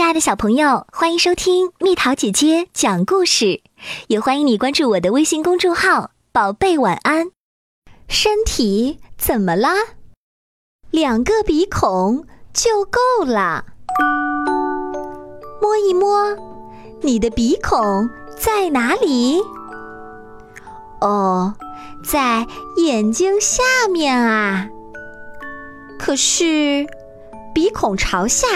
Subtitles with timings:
[0.00, 3.60] 亲爱的小朋友，欢迎收听蜜桃姐姐讲故事，
[4.08, 7.32] 也欢迎你关注我的微信公众号“宝贝晚安”。
[8.08, 9.74] 身体怎么啦？
[10.90, 12.24] 两个鼻孔
[12.54, 13.66] 就够了。
[15.60, 16.34] 摸一摸，
[17.02, 18.08] 你的鼻孔
[18.38, 19.42] 在哪里？
[21.02, 21.54] 哦，
[22.02, 22.46] 在
[22.78, 23.62] 眼睛下
[23.92, 24.66] 面啊。
[25.98, 26.86] 可是
[27.54, 28.46] 鼻孔朝下。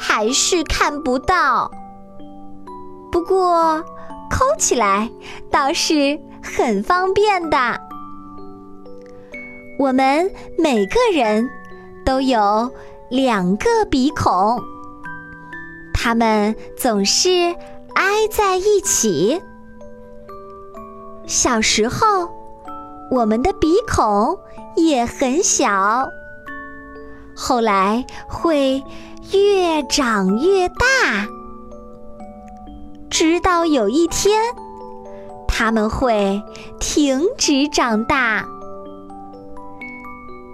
[0.00, 1.70] 还是看不到，
[3.10, 3.82] 不过
[4.30, 5.10] 抠起来
[5.50, 7.80] 倒是很方便的。
[9.76, 11.50] 我们每个人
[12.04, 12.70] 都有
[13.10, 14.62] 两个鼻孔，
[15.92, 17.28] 它们总是
[17.94, 19.42] 挨在一起。
[21.26, 22.30] 小时候，
[23.10, 24.38] 我们的鼻孔
[24.76, 26.08] 也很小，
[27.34, 28.80] 后来会。
[29.32, 31.28] 越长越大，
[33.10, 34.40] 直到有一天，
[35.46, 36.42] 他们会
[36.80, 38.46] 停止长大。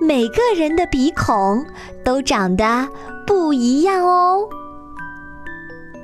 [0.00, 1.64] 每个人的鼻孔
[2.04, 2.88] 都长得
[3.24, 4.48] 不一样哦。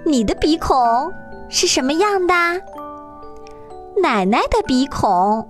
[0.04, 1.12] 你的鼻孔
[1.48, 2.34] 是什么样的？
[4.00, 5.48] 奶奶的鼻孔，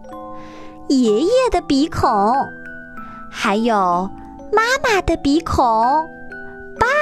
[0.88, 2.34] 爷爷的鼻孔，
[3.30, 4.08] 还有
[4.50, 6.08] 妈妈的鼻孔。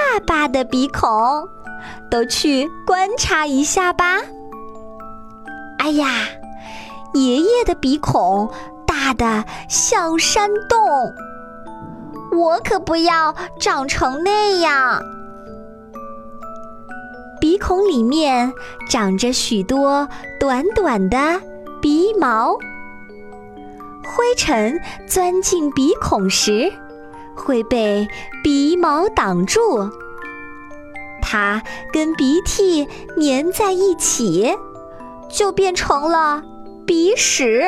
[0.08, 1.10] 爸爸的鼻孔，
[2.10, 4.16] 都去观察一下吧。
[5.78, 6.06] 哎呀，
[7.12, 8.50] 爷爷的鼻孔
[8.86, 10.78] 大的像山洞，
[12.32, 15.02] 我可不要长成那样。
[17.40, 18.52] 鼻孔里面
[18.90, 20.08] 长着许多
[20.40, 21.40] 短短的
[21.82, 22.54] 鼻毛，
[24.04, 26.72] 灰尘钻进鼻孔时。
[27.38, 28.08] 会被
[28.42, 29.90] 鼻毛挡住，
[31.22, 32.86] 它跟鼻涕
[33.20, 34.56] 粘在一起，
[35.30, 36.42] 就变成了
[36.86, 37.62] 鼻屎。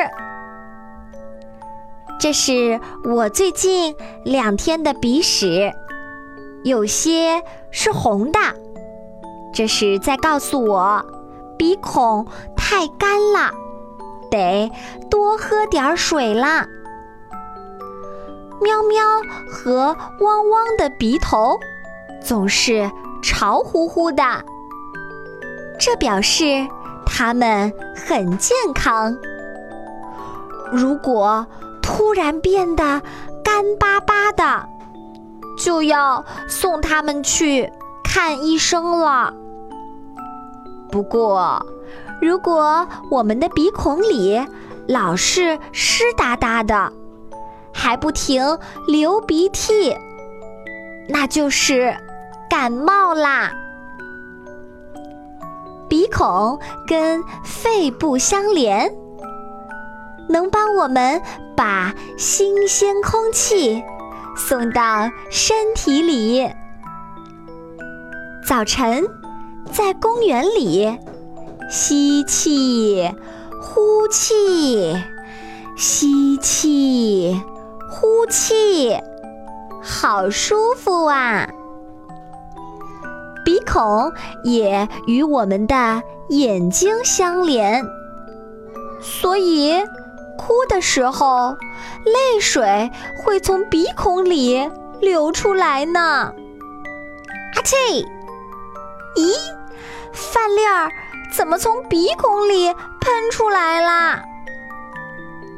[2.19, 5.73] 这是我最近两天的鼻屎，
[6.63, 8.39] 有些是红的，
[9.53, 11.03] 这是在告诉我
[11.57, 13.51] 鼻孔太干了，
[14.29, 14.71] 得
[15.09, 16.67] 多喝点水啦。
[18.61, 19.03] 喵喵
[19.49, 21.59] 和汪汪的鼻头
[22.23, 22.89] 总是
[23.23, 24.23] 潮乎乎的，
[25.79, 26.45] 这表示
[27.05, 29.17] 它们很健康。
[30.71, 31.45] 如果
[31.81, 33.01] 突然变得
[33.43, 34.67] 干巴巴的，
[35.57, 37.71] 就要送它们去
[38.03, 39.33] 看医生了。
[40.91, 41.65] 不过，
[42.21, 44.39] 如果我们的鼻孔里
[44.87, 46.93] 老是湿哒哒的，
[47.83, 49.97] 还不停流鼻涕，
[51.09, 51.97] 那就是
[52.47, 53.51] 感冒啦。
[55.89, 58.93] 鼻孔跟肺部相连，
[60.29, 61.19] 能帮我们
[61.57, 63.83] 把新鲜空气
[64.37, 66.47] 送到身体里。
[68.47, 69.03] 早晨
[69.71, 70.99] 在公园里，
[71.67, 73.11] 吸气，
[73.59, 74.95] 呼气，
[75.75, 77.41] 吸气。
[77.91, 78.97] 呼气，
[79.83, 81.49] 好舒服啊！
[83.43, 84.13] 鼻孔
[84.45, 87.85] 也与我们的眼睛相连，
[89.01, 89.83] 所以
[90.37, 91.57] 哭的时候，
[92.05, 94.71] 泪水会从鼻孔里
[95.01, 95.99] 流出来呢。
[97.53, 98.05] 阿嚏！
[99.17, 99.35] 咦，
[100.13, 100.89] 饭粒儿
[101.35, 103.49] 怎么从鼻孔里喷出？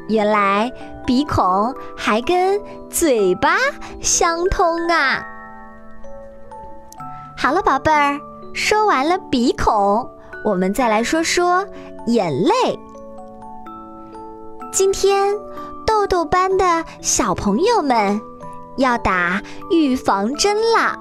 [0.08, 0.72] 原来。
[1.06, 3.58] 鼻孔还跟嘴巴
[4.00, 5.22] 相通啊！
[7.36, 8.18] 好了，宝贝儿，
[8.54, 10.10] 说完了鼻孔，
[10.42, 11.66] 我们再来说说
[12.06, 12.80] 眼泪。
[14.72, 15.34] 今天
[15.86, 18.18] 豆豆班的小朋友们
[18.78, 20.98] 要打预防针了。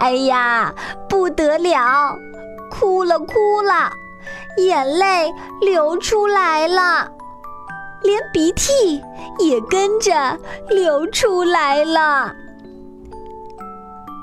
[0.00, 0.74] 哎呀，
[1.10, 2.16] 不得了，
[2.70, 3.92] 哭了哭了，
[4.56, 5.30] 眼泪
[5.60, 7.12] 流出来了。
[8.02, 9.02] 连鼻涕
[9.38, 10.38] 也跟着
[10.68, 12.34] 流出来了。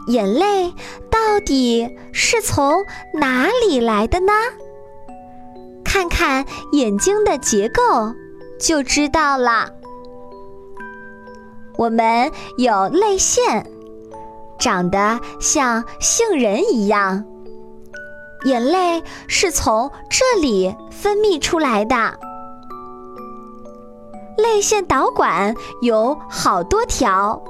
[0.08, 0.74] 眼泪
[1.10, 2.84] 到底是从
[3.14, 4.32] 哪里来的呢？
[5.84, 8.14] 看看眼睛的结构
[8.60, 9.70] 就知道了。
[11.78, 13.66] 我们有泪腺，
[14.60, 17.24] 长得像杏仁一样，
[18.46, 22.20] 眼泪是从这里分泌出来的。
[24.42, 27.42] 泪腺导管有好多条，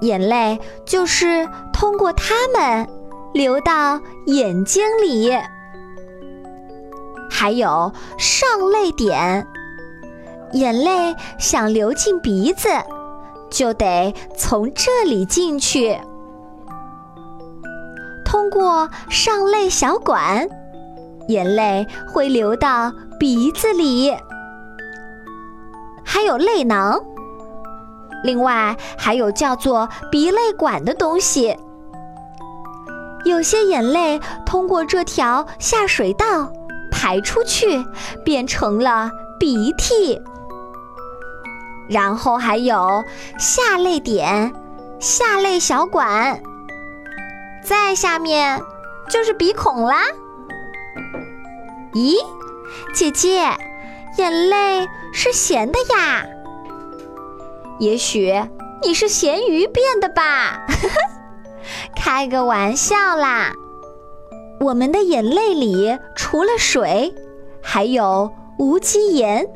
[0.00, 2.88] 眼泪就是通过它们
[3.32, 5.32] 流到眼睛里。
[7.30, 9.46] 还有上泪点，
[10.52, 12.68] 眼泪想流进鼻子，
[13.50, 15.98] 就得从这里进去。
[18.24, 20.48] 通过上泪小管，
[21.28, 24.14] 眼泪会流到鼻子里。
[26.12, 27.00] 还有泪囊，
[28.24, 31.56] 另外还有叫做鼻泪管的东西。
[33.24, 36.50] 有些眼泪通过这条下水道。
[36.92, 37.86] 排出去，
[38.24, 40.20] 变成了鼻涕，
[41.88, 43.02] 然后还有
[43.38, 44.52] 下泪点、
[44.98, 46.42] 下泪小管，
[47.64, 48.60] 再下面
[49.08, 50.02] 就是鼻孔啦。
[51.94, 52.16] 咦，
[52.92, 53.48] 姐姐，
[54.16, 56.26] 眼泪是咸的呀？
[57.78, 58.32] 也许
[58.82, 60.66] 你是咸鱼变的吧？
[61.96, 63.52] 开个玩笑啦。
[64.60, 67.14] 我们的眼泪里除了水，
[67.62, 69.46] 还有无机盐，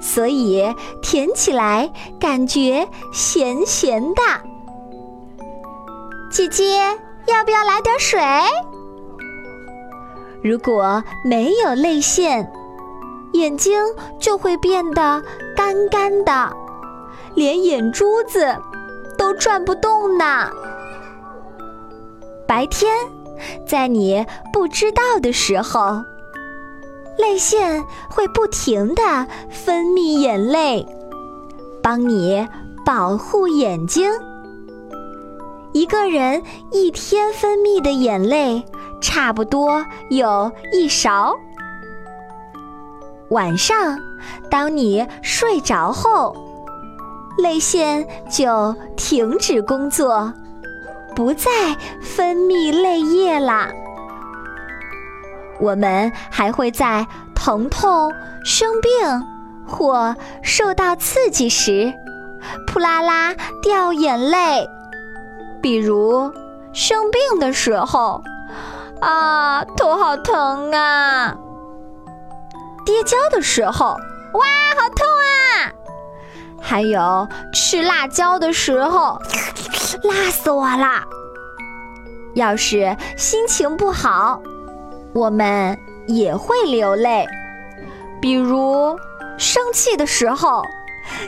[0.00, 4.22] 所以舔起来感觉咸咸的。
[6.30, 6.78] 姐姐，
[7.26, 8.20] 要不要来点水？
[10.42, 12.50] 如果没有泪腺，
[13.32, 13.78] 眼睛
[14.20, 15.22] 就会变得
[15.56, 16.50] 干干的，
[17.34, 18.56] 连眼珠子
[19.18, 20.50] 都转不动呢。
[22.46, 22.90] 白天。
[23.66, 26.02] 在你不知道的时候，
[27.18, 30.86] 泪腺会不停地分泌眼泪，
[31.82, 32.48] 帮你
[32.82, 34.10] 保护眼睛。
[35.72, 36.42] 一个人
[36.72, 38.64] 一天分泌的眼泪
[39.02, 41.38] 差不多有一勺。
[43.30, 43.98] 晚上，
[44.50, 46.36] 当你睡着后，
[47.38, 50.32] 泪腺就停止工作。
[51.14, 51.50] 不再
[52.02, 53.70] 分泌泪液啦。
[55.58, 58.12] 我们还会在疼痛、
[58.44, 59.26] 生病
[59.66, 61.94] 或受到刺激时，
[62.66, 64.68] 扑啦啦掉眼泪。
[65.62, 66.30] 比如
[66.74, 68.22] 生病的时候，
[69.00, 71.38] 啊，头好疼啊！
[72.86, 73.86] 跌跤的时候，
[74.32, 74.46] 哇，
[74.78, 75.74] 好痛啊！
[76.62, 79.20] 还有吃辣椒的时候。
[80.02, 81.04] 辣死我啦！
[82.34, 84.40] 要是心情不好，
[85.12, 87.26] 我们也会流泪。
[88.20, 88.96] 比如
[89.36, 90.62] 生气的时候，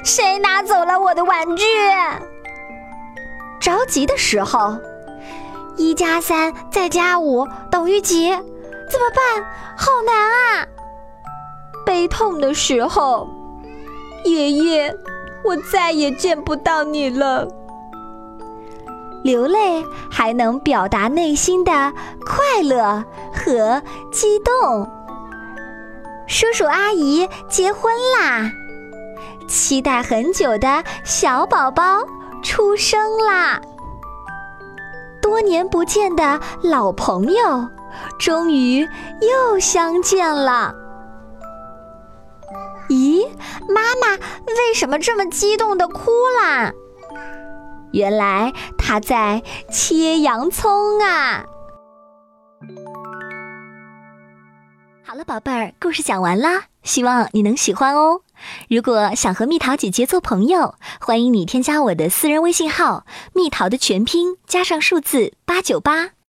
[0.04, 1.64] 谁拿走了我的玩具？
[3.58, 4.78] 着急的时候，
[5.76, 8.30] 一加三再加五等于几？
[8.30, 9.44] 怎么办？
[9.76, 10.66] 好难啊！
[11.88, 13.26] 悲痛的时候，
[14.22, 14.94] 爷爷，
[15.42, 17.48] 我再也见不到你了。
[19.24, 21.94] 流泪还能表达内心的
[22.26, 23.02] 快乐
[23.32, 23.80] 和
[24.12, 24.86] 激动。
[26.26, 27.90] 叔叔阿姨结婚
[28.20, 28.50] 啦，
[29.48, 32.04] 期待很久的小宝宝
[32.42, 33.62] 出生啦，
[35.22, 37.66] 多年不见的老朋友
[38.18, 38.86] 终于
[39.22, 40.74] 又相见了。
[42.88, 43.28] 咦，
[43.68, 46.72] 妈妈为什么这么激动的哭啦？
[47.92, 51.46] 原来他在切洋葱啊！
[55.02, 58.20] 好了，宝贝儿，故事讲完啦，希望你能喜欢哦。
[58.68, 63.04] 如果想和蜜桃姐姐做朋友，欢迎你添加我的私人微信号
[63.34, 66.10] “蜜桃”的全拼加上数字八九八。